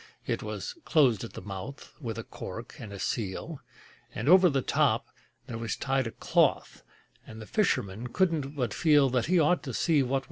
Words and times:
It 0.25 0.41
was 0.41 0.73
closed 0.83 1.23
at 1.23 1.33
the 1.33 1.43
mouth 1.43 1.93
with 2.01 2.17
a 2.17 2.23
cork 2.23 2.75
and 2.79 2.91
a 2.91 2.97
seal, 2.97 3.59
And 4.15 4.27
over 4.27 4.49
the 4.49 4.63
top 4.63 5.05
there 5.45 5.59
was 5.59 5.75
tied 5.75 6.07
A 6.07 6.11
cloth, 6.11 6.81
and 7.27 7.39
the 7.39 7.45
fisherman 7.45 8.07
couldn't 8.07 8.55
but 8.55 8.73
feel 8.73 9.11
That 9.11 9.27
he 9.27 9.37
ought 9.39 9.61
to 9.61 9.75
see 9.75 10.01
what 10.01 10.09
was 10.09 10.15
inside. 10.15 10.19